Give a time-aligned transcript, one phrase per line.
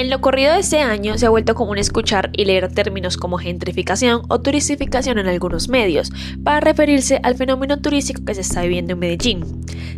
[0.00, 3.36] En lo corrido de este año se ha vuelto común escuchar y leer términos como
[3.36, 6.10] gentrificación o turistificación en algunos medios,
[6.42, 9.44] para referirse al fenómeno turístico que se está viviendo en Medellín.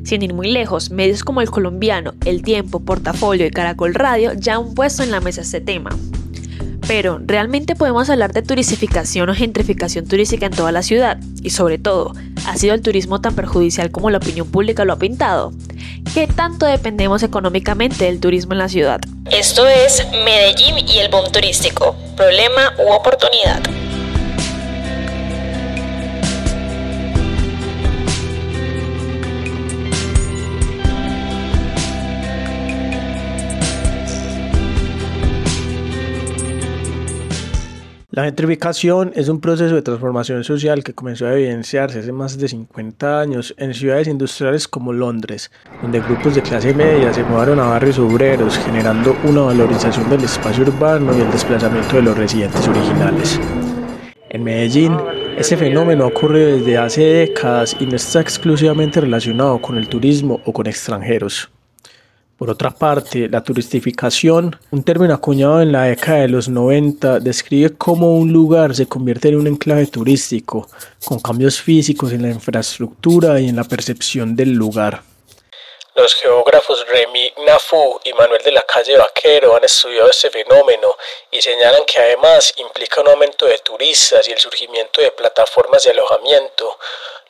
[0.02, 4.56] Sin ir muy lejos, medios como El Colombiano, El Tiempo, Portafolio y Caracol Radio ya
[4.56, 5.90] han puesto en la mesa este tema.
[6.88, 11.20] Pero, ¿realmente podemos hablar de turistificación o gentrificación turística en toda la ciudad?
[11.44, 12.12] Y sobre todo,
[12.46, 15.52] ¿ha sido el turismo tan perjudicial como la opinión pública lo ha pintado?
[16.14, 19.00] ¿Qué tanto dependemos económicamente del turismo en la ciudad?
[19.30, 23.62] Esto es Medellín y el boom turístico, problema u oportunidad.
[38.14, 42.46] La gentrificación es un proceso de transformación social que comenzó a evidenciarse hace más de
[42.46, 47.68] 50 años en ciudades industriales como Londres, donde grupos de clase media se mudaron a
[47.68, 53.40] barrios obreros, generando una valorización del espacio urbano y el desplazamiento de los residentes originales.
[54.28, 54.94] En Medellín,
[55.38, 60.52] ese fenómeno ocurre desde hace décadas y no está exclusivamente relacionado con el turismo o
[60.52, 61.50] con extranjeros.
[62.42, 67.76] Por otra parte, la turistificación, un término acuñado en la década de los 90, describe
[67.78, 70.68] cómo un lugar se convierte en un enclave turístico,
[71.04, 75.02] con cambios físicos en la infraestructura y en la percepción del lugar.
[75.94, 80.96] Los geógrafos Remy Nafu y Manuel de la Calle Vaquero han estudiado este fenómeno
[81.30, 85.90] y señalan que además implica un aumento de turistas y el surgimiento de plataformas de
[85.90, 86.76] alojamiento,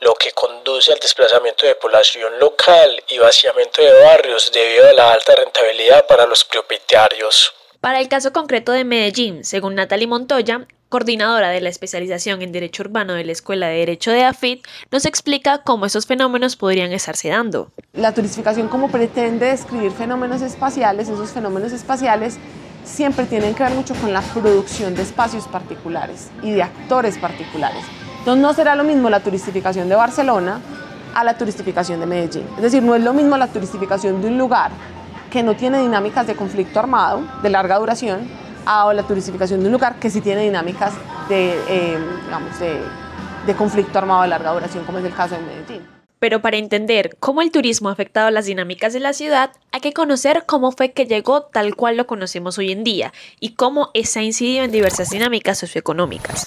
[0.03, 5.13] lo que conduce al desplazamiento de población local y vaciamiento de barrios debido a la
[5.13, 7.55] alta rentabilidad para los propietarios.
[7.81, 12.83] Para el caso concreto de Medellín, según Natalie Montoya, coordinadora de la especialización en Derecho
[12.83, 17.29] Urbano de la Escuela de Derecho de AFIT, nos explica cómo esos fenómenos podrían estarse
[17.29, 17.71] dando.
[17.93, 22.39] La turistificación como pretende describir fenómenos espaciales, esos fenómenos espaciales
[22.85, 27.85] siempre tienen que ver mucho con la producción de espacios particulares y de actores particulares.
[28.23, 30.61] Entonces no será lo mismo la turistificación de Barcelona
[31.13, 32.47] a la turistificación de Medellín.
[32.55, 34.71] Es decir, no es lo mismo la turistificación de un lugar
[35.29, 38.21] que no tiene dinámicas de conflicto armado de larga duración
[38.65, 40.93] a la turistificación de un lugar que sí tiene dinámicas
[41.29, 42.81] de, eh, digamos, de,
[43.45, 45.83] de conflicto armado de larga duración, como es el caso de Medellín.
[46.21, 49.93] Pero para entender cómo el turismo ha afectado las dinámicas de la ciudad, hay que
[49.93, 54.21] conocer cómo fue que llegó tal cual lo conocemos hoy en día y cómo esa
[54.21, 56.47] ha incidido en diversas dinámicas socioeconómicas.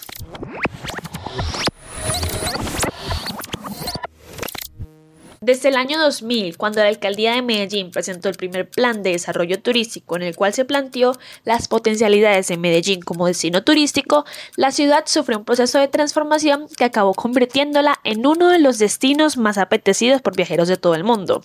[5.45, 9.61] Desde el año 2000, cuando la alcaldía de Medellín presentó el primer plan de desarrollo
[9.61, 14.25] turístico en el cual se planteó las potencialidades de Medellín como destino turístico,
[14.55, 19.37] la ciudad sufrió un proceso de transformación que acabó convirtiéndola en uno de los destinos
[19.37, 21.43] más apetecidos por viajeros de todo el mundo,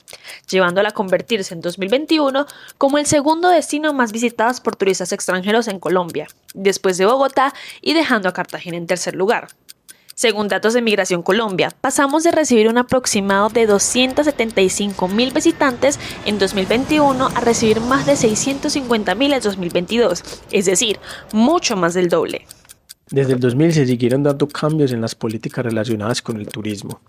[0.49, 2.47] llevándola a convertirse en 2021
[2.79, 7.93] como el segundo destino más visitado por turistas extranjeros en Colombia, después de Bogotá y
[7.93, 9.49] dejando a Cartagena en tercer lugar.
[10.21, 16.39] Según datos de Migración Colombia, pasamos de recibir un aproximado de 275 mil visitantes en
[16.39, 20.99] 2021 a recibir más de 650 mil en 2022, es decir,
[21.33, 22.45] mucho más del doble.
[23.11, 27.01] Desde el 2000 se siguieron dando cambios en las políticas relacionadas con el turismo.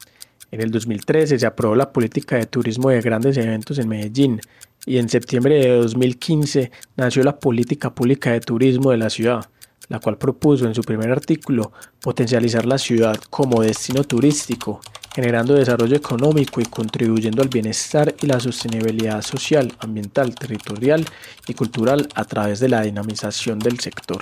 [0.50, 4.40] En el 2013 se aprobó la política de turismo de grandes eventos en Medellín
[4.86, 9.50] y en septiembre de 2015 nació la política pública de turismo de la ciudad
[9.92, 14.80] la cual propuso en su primer artículo potencializar la ciudad como destino turístico,
[15.14, 21.06] generando desarrollo económico y contribuyendo al bienestar y la sostenibilidad social, ambiental, territorial
[21.46, 24.22] y cultural a través de la dinamización del sector.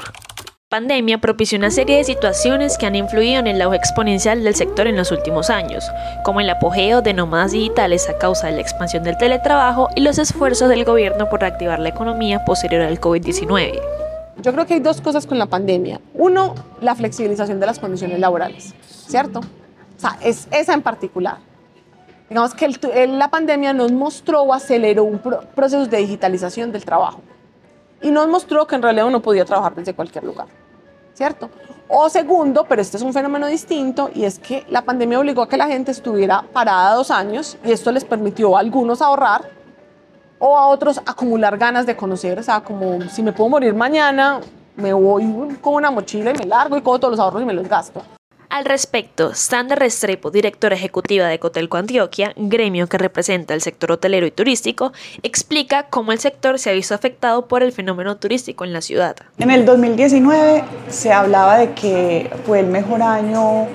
[0.70, 4.88] Pandemia propició una serie de situaciones que han influido en el auge exponencial del sector
[4.88, 5.84] en los últimos años,
[6.24, 10.18] como el apogeo de nómadas digitales a causa de la expansión del teletrabajo y los
[10.18, 13.99] esfuerzos del gobierno por reactivar la economía posterior al COVID-19.
[14.42, 16.00] Yo creo que hay dos cosas con la pandemia.
[16.14, 19.40] Uno, la flexibilización de las condiciones laborales, ¿cierto?
[19.40, 21.38] O sea, es esa en particular.
[22.30, 27.22] Digamos que la pandemia nos mostró o aceleró un proceso de digitalización del trabajo.
[28.02, 30.48] Y nos mostró que en realidad uno podía trabajar desde cualquier lugar,
[31.14, 31.50] ¿cierto?
[31.90, 35.50] O segundo, pero este es un fenómeno distinto, y es que la pandemia obligó a
[35.50, 39.50] que la gente estuviera parada dos años y esto les permitió a algunos ahorrar
[40.40, 44.40] o a otros acumular ganas de conocer, o sea, como si me puedo morir mañana,
[44.76, 47.54] me voy con una mochila y me largo y cojo todos los ahorros y me
[47.54, 48.02] los gasto.
[48.50, 54.26] Al respecto, Sandra Restrepo, directora ejecutiva de Cotelco Antioquia, gremio que representa el sector hotelero
[54.26, 54.92] y turístico,
[55.22, 59.18] explica cómo el sector se ha visto afectado por el fenómeno turístico en la ciudad.
[59.38, 63.68] En el 2019 se hablaba de que fue el mejor año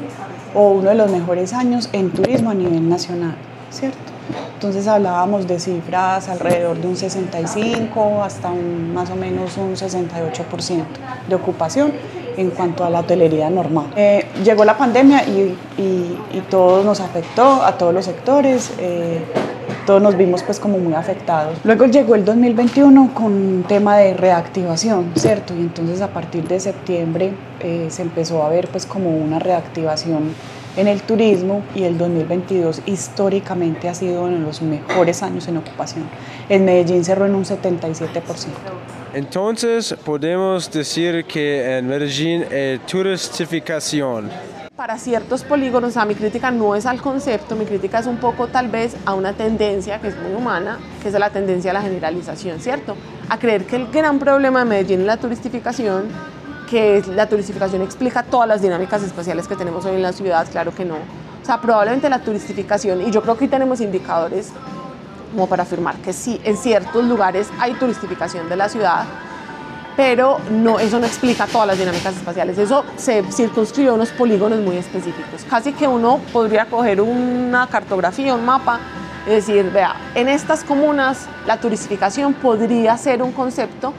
[0.55, 3.37] o uno de los mejores años en turismo a nivel nacional,
[3.71, 4.14] ¿cierto?
[4.55, 10.85] Entonces hablábamos de cifras alrededor de un 65 hasta un, más o menos un 68%
[11.29, 11.93] de ocupación
[12.37, 13.87] en cuanto a la hotelería normal.
[13.97, 18.73] Eh, llegó la pandemia y, y, todo nos afectó a todos los sectores.
[18.79, 19.21] Eh,
[19.87, 21.59] todos nos vimos pues como muy afectados.
[21.65, 25.55] Luego llegó el 2021 con un tema de reactivación, ¿cierto?
[25.55, 30.35] Y entonces a partir de septiembre eh, se empezó a ver pues como una reactivación
[30.77, 35.57] en el turismo y el 2022 históricamente ha sido uno de los mejores años en
[35.59, 36.05] ocupación.
[36.49, 38.21] En Medellín cerró en un 77%.
[39.15, 44.31] Entonces podemos decir que en Medellín hay turistificación
[44.77, 48.17] para ciertos polígonos, o sea, mi crítica no es al concepto, mi crítica es un
[48.17, 51.75] poco tal vez a una tendencia que es muy humana, que es la tendencia a
[51.75, 52.97] la generalización, ¿cierto?
[53.29, 56.09] A creer que el gran problema de Medellín es la turistificación,
[56.69, 60.75] que la turistificación explica todas las dinámicas espaciales que tenemos hoy en la ciudad, claro
[60.75, 60.95] que no.
[60.95, 64.53] O sea, probablemente la turistificación, y yo creo que tenemos indicadores
[65.33, 69.05] como para afirmar que sí, en ciertos lugares hay turistificación de la ciudad,
[69.97, 74.61] pero no, eso no explica todas las dinámicas espaciales, eso se circunscribe a unos polígonos
[74.61, 75.45] muy específicos.
[75.49, 78.81] Casi que uno podría coger una cartografía, un mapa,
[79.27, 83.93] y decir, vea, en estas comunas la turistificación podría ser un concepto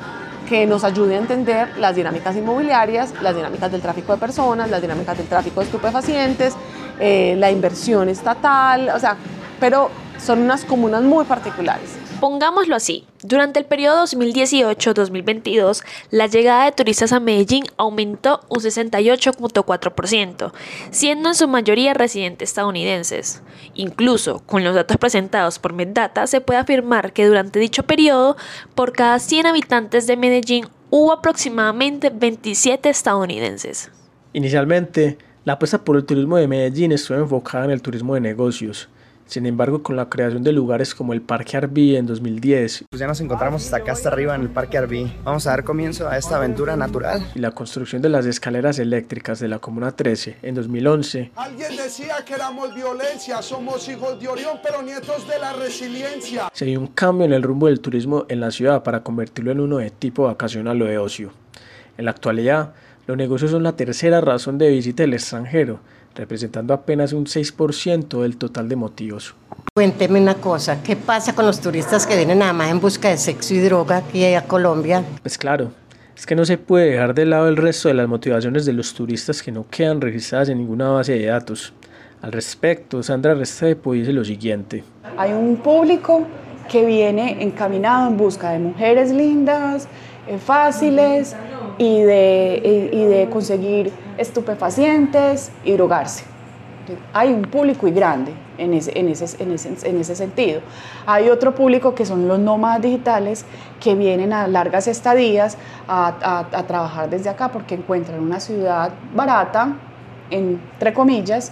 [0.47, 4.81] que nos ayude a entender las dinámicas inmobiliarias, las dinámicas del tráfico de personas, las
[4.81, 6.55] dinámicas del tráfico de estupefacientes,
[6.99, 9.17] eh, la inversión estatal, o sea,
[9.59, 12.04] pero son unas comunas muy particulares.
[12.25, 20.51] Pongámoslo así, durante el periodo 2018-2022, la llegada de turistas a Medellín aumentó un 68.4%,
[20.89, 23.43] siendo en su mayoría residentes estadounidenses.
[23.75, 28.37] Incluso con los datos presentados por MedData, se puede afirmar que durante dicho periodo,
[28.73, 33.91] por cada 100 habitantes de Medellín, hubo aproximadamente 27 estadounidenses.
[34.33, 38.89] Inicialmente, la apuesta por el turismo de Medellín estuvo enfocada en el turismo de negocios
[39.27, 43.07] sin embargo, con la creación de lugares como el Parque Arví en 2010, pues ya
[43.07, 45.11] nos encontramos hasta acá, hasta arriba en el Parque Arví.
[45.23, 47.25] Vamos a dar comienzo a esta aventura natural.
[47.33, 51.31] Y la construcción de las escaleras eléctricas de la Comuna 13 en 2011.
[51.35, 56.49] Alguien decía que éramos violencia, somos hijos de Orión, pero nietos de la resiliencia.
[56.53, 59.59] Se dio un cambio en el rumbo del turismo en la ciudad para convertirlo en
[59.59, 61.31] uno de tipo vacacional o de ocio.
[61.97, 62.73] En la actualidad,
[63.07, 65.79] los negocios son la tercera razón de visita del extranjero
[66.15, 69.35] representando apenas un 6% del total de motivos.
[69.73, 73.17] Cuénteme una cosa, ¿qué pasa con los turistas que vienen nada más en busca de
[73.17, 75.03] sexo y droga aquí a Colombia?
[75.21, 75.71] Pues claro,
[76.15, 78.93] es que no se puede dejar de lado el resto de las motivaciones de los
[78.93, 81.73] turistas que no quedan registradas en ninguna base de datos.
[82.21, 84.83] Al respecto, Sandra Restrepo dice lo siguiente.
[85.17, 86.25] Hay un público
[86.71, 89.87] que viene encaminado en busca de mujeres lindas,
[90.27, 91.35] eh, fáciles
[91.77, 96.23] y de, y de conseguir estupefacientes y drogarse.
[97.13, 100.61] Hay un público y grande en ese, en, ese, en, ese, en ese sentido.
[101.05, 103.45] Hay otro público que son los nómadas digitales
[103.79, 105.57] que vienen a largas estadías
[105.87, 109.75] a, a, trabajar desde acá porque encuentran una ciudad barata,
[110.29, 111.51] entre comillas,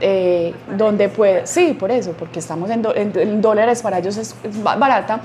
[0.00, 5.20] eh, donde puede, sí, por eso, porque estamos en, dólares, para ellos es barata,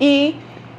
[0.00, 0.36] y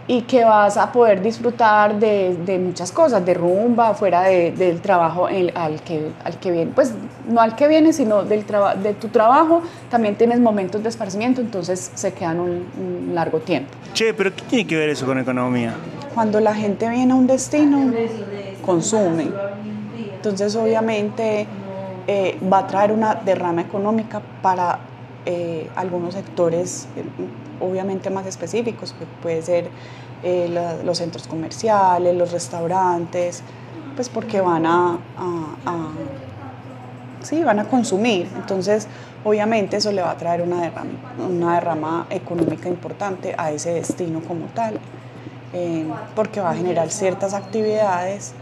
[0.09, 4.81] y que vas a poder disfrutar de, de muchas cosas, de rumba, fuera de, del
[4.81, 6.95] trabajo al, que, al que viene, pues
[7.27, 8.43] no al que viene, sino del
[8.81, 9.61] de tu trabajo,
[9.91, 13.69] también tienes momentos de esparcimiento, entonces se quedan un, largo tiempo.
[13.93, 15.75] Che, pero ¿qué tiene que ver eso con economía?
[16.15, 17.93] Cuando la gente viene a un destino,
[18.65, 19.27] consume.
[20.15, 21.45] Entonces obviamente
[22.07, 24.79] eh, va a traer una derrama económica para
[25.27, 27.03] eh, algunos sectores eh,
[27.59, 29.69] obviamente más específicos, que puede ser
[30.23, 33.41] eh, los centros comerciales, los restaurantes,
[33.95, 34.97] pues porque van a,
[37.21, 38.29] sí, van a consumir.
[38.35, 38.87] Entonces,
[39.23, 40.91] obviamente eso le va a traer una derrama,
[41.27, 44.79] una derrama económica importante a ese destino como tal,
[46.15, 48.33] porque va a generar ciertas actividades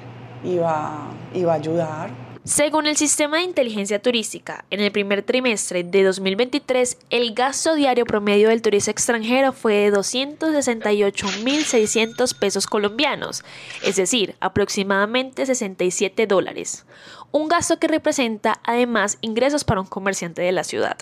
[0.44, 5.22] y va, y va a ayudar según el sistema de inteligencia turística, en el primer
[5.22, 13.44] trimestre de 2023, el gasto diario promedio del turista extranjero fue de 268.600 pesos colombianos,
[13.84, 16.86] es decir, aproximadamente 67 dólares,
[17.32, 20.98] un gasto que representa además ingresos para un comerciante de la ciudad.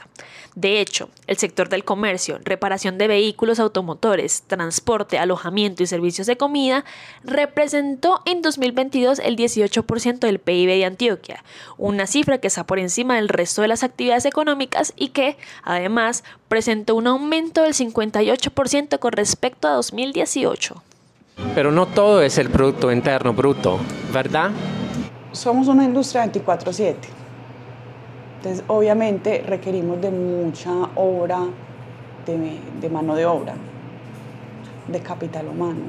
[0.55, 6.37] De hecho, el sector del comercio, reparación de vehículos automotores, transporte, alojamiento y servicios de
[6.37, 6.85] comida
[7.23, 11.43] representó en 2022 el 18% del PIB de Antioquia,
[11.77, 16.23] una cifra que está por encima del resto de las actividades económicas y que, además,
[16.47, 20.81] presentó un aumento del 58% con respecto a 2018.
[21.53, 23.79] Pero no todo es el Producto Interno Bruto,
[24.13, 24.51] ¿verdad?
[25.35, 27.09] Somos una industria 24/7.
[28.37, 31.39] Entonces, obviamente requerimos de mucha obra
[32.25, 33.53] de mano de obra,
[34.87, 35.81] de capital humano.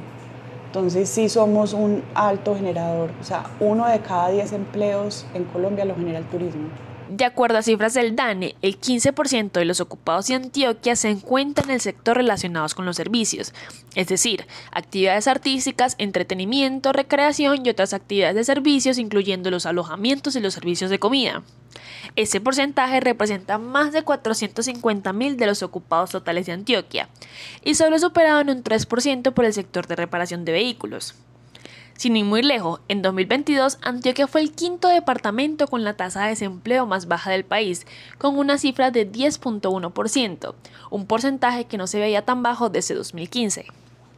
[0.66, 5.86] Entonces sí somos un alto generador, o sea, uno de cada diez empleos en Colombia
[5.86, 6.68] lo genera el turismo.
[7.08, 11.68] De acuerdo a cifras del DANE, el 15% de los ocupados de Antioquia se encuentran
[11.68, 13.54] en el sector relacionados con los servicios,
[13.94, 20.40] es decir, actividades artísticas, entretenimiento, recreación y otras actividades de servicios, incluyendo los alojamientos y
[20.40, 21.44] los servicios de comida.
[22.16, 27.08] Ese porcentaje representa más de 450 mil de los ocupados totales de Antioquia
[27.62, 31.14] y solo superado en un 3% por el sector de reparación de vehículos.
[31.96, 36.30] Sin ir muy lejos, en 2022 Antioquia fue el quinto departamento con la tasa de
[36.30, 37.86] desempleo más baja del país,
[38.18, 40.54] con una cifra de 10.1%,
[40.90, 43.66] un porcentaje que no se veía tan bajo desde 2015.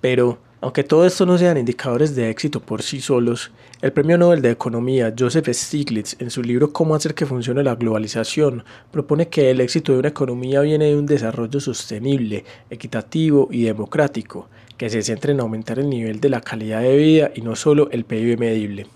[0.00, 4.42] Pero, aunque todo esto no sean indicadores de éxito por sí solos, el premio Nobel
[4.42, 9.52] de Economía Joseph Stiglitz en su libro Cómo hacer que funcione la globalización propone que
[9.52, 15.02] el éxito de una economía viene de un desarrollo sostenible, equitativo y democrático, que se
[15.02, 18.38] centra en aumentar el nivel de la calidad de vida y no solo el PIB
[18.38, 18.86] medible.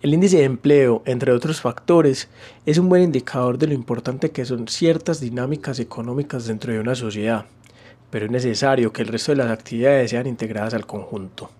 [0.00, 2.28] El índice de empleo, entre otros factores,
[2.66, 6.94] es un buen indicador de lo importante que son ciertas dinámicas económicas dentro de una
[6.94, 7.46] sociedad,
[8.10, 11.50] pero es necesario que el resto de las actividades sean integradas al conjunto.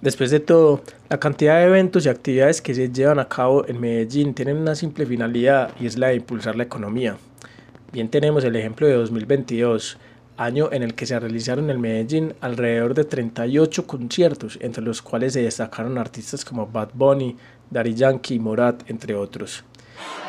[0.00, 3.80] Después de todo, la cantidad de eventos y actividades que se llevan a cabo en
[3.80, 7.16] Medellín tienen una simple finalidad y es la de impulsar la economía.
[7.90, 9.98] Bien tenemos el ejemplo de 2022,
[10.38, 15.34] año en el que se realizaron en Medellín alrededor de 38 conciertos, entre los cuales
[15.34, 17.36] se destacaron artistas como Bad Bunny,
[17.70, 19.64] Daddy Yankee y Morat, entre otros.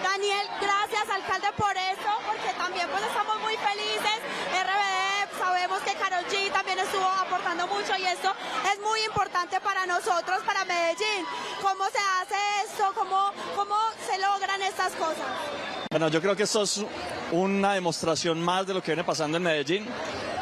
[0.04, 4.20] Daniel, gracias alcalde por eso, porque también pues estamos muy felices.
[4.50, 8.34] RBD, sabemos que Karol G también estuvo aportando mucho y esto
[8.74, 11.24] es muy importante para nosotros, para Medellín.
[11.62, 12.92] ¿Cómo se hace esto?
[12.96, 13.76] ¿Cómo, cómo
[14.10, 15.79] se logran estas cosas?
[15.92, 16.86] Bueno, yo creo que esto es
[17.32, 19.88] una demostración más de lo que viene pasando en Medellín.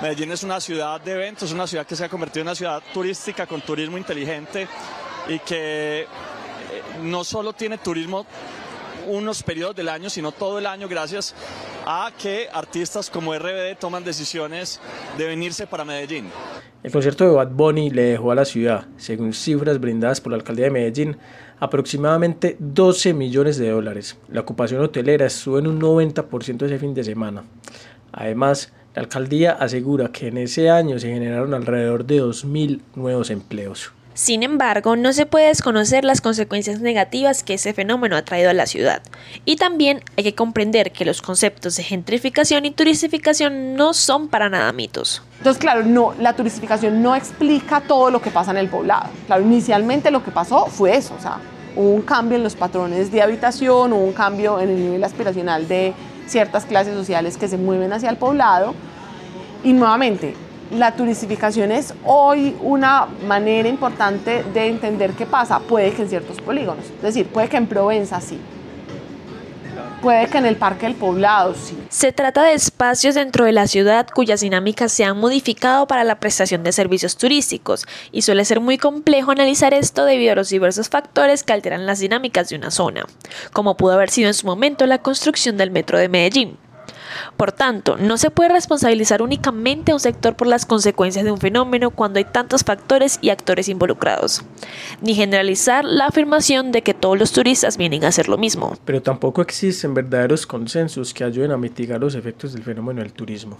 [0.02, 2.84] Medellín es una ciudad de eventos, una ciudad que se ha convertido en una ciudad
[2.94, 4.68] turística con turismo inteligente
[5.30, 6.08] y que eh,
[7.02, 8.26] no solo tiene turismo
[9.06, 11.34] unos periodos del año, sino todo el año gracias
[11.86, 14.82] a que artistas como RBD toman decisiones
[15.18, 16.30] de venirse para Medellín.
[16.84, 20.38] El concierto de Bad Bunny le dejó a la ciudad, según cifras brindadas por la
[20.38, 21.18] alcaldía de Medellín,
[21.60, 24.18] aproximadamente 12 millones de dólares.
[24.30, 27.44] La ocupación hotelera estuvo en un 90% ese fin de semana.
[28.12, 33.92] Además, la alcaldía asegura que en ese año se generaron alrededor de 2.000 nuevos empleos.
[34.18, 38.54] Sin embargo, no se puede desconocer las consecuencias negativas que ese fenómeno ha traído a
[38.54, 39.04] la ciudad.
[39.46, 44.50] Y también hay que comprender que los conceptos de gentrificación y turistificación no son para
[44.50, 45.22] nada mitos.
[45.38, 49.08] Entonces, claro, no, la turistificación no explica todo lo que pasa en el poblado.
[49.28, 51.38] Claro, inicialmente lo que pasó fue eso, o sea,
[51.76, 55.68] hubo un cambio en los patrones de habitación, hubo un cambio en el nivel aspiracional
[55.68, 55.94] de
[56.26, 58.74] ciertas clases sociales que se mueven hacia el poblado.
[59.64, 60.34] Y nuevamente,
[60.72, 65.60] la turistificación es hoy una manera importante de entender qué pasa.
[65.60, 68.40] Puede que en ciertos polígonos, es decir, puede que en Provenza sí,
[70.02, 71.78] puede que en el Parque del Poblado sí.
[71.90, 76.20] Se trata de espacios dentro de la ciudad cuyas dinámicas se han modificado para la
[76.20, 80.90] prestación de servicios turísticos y suele ser muy complejo analizar esto debido a los diversos
[80.90, 83.06] factores que alteran las dinámicas de una zona,
[83.54, 86.58] como pudo haber sido en su momento la construcción del metro de Medellín.
[87.36, 91.40] Por tanto, no se puede responsabilizar únicamente a un sector por las consecuencias de un
[91.40, 94.44] fenómeno cuando hay tantos factores y actores involucrados,
[95.02, 98.78] ni generalizar la afirmación de que todos los turistas vienen a hacer lo mismo.
[98.86, 103.58] Pero tampoco existen verdaderos consensos que ayuden a mitigar los efectos del fenómeno del turismo.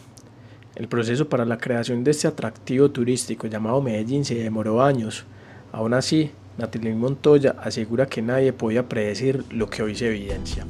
[0.76, 5.26] El proceso para la creación de este atractivo turístico llamado Medellín se demoró años.
[5.72, 10.68] Aún así, Natalie Montoya asegura que nadie podía predecir lo que hoy se evidencia.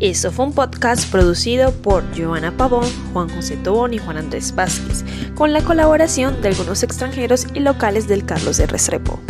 [0.00, 5.04] Esto fue un podcast producido por Joana Pavón, Juan José Tobón y Juan Andrés Vázquez,
[5.34, 9.20] con la colaboración de algunos extranjeros y locales del Carlos de Restrepo.